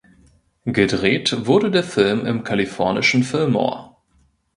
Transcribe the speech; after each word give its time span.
Gedreht 0.65 1.45
wurde 1.45 1.69
der 1.69 1.83
Film 1.83 2.25
im 2.25 2.43
kalifornischen 2.43 3.21
Fillmore. 3.21 3.95